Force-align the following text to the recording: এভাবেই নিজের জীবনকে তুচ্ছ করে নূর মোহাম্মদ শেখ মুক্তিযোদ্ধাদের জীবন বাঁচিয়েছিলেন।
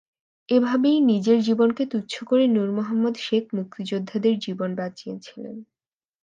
এভাবেই 0.49 0.97
নিজের 1.03 1.39
জীবনকে 1.41 1.83
তুচ্ছ 1.85 2.13
করে 2.23 2.45
নূর 2.47 2.69
মোহাম্মদ 2.71 3.15
শেখ 3.19 3.43
মুক্তিযোদ্ধাদের 3.53 4.35
জীবন 4.39 4.69
বাঁচিয়েছিলেন। 4.75 5.55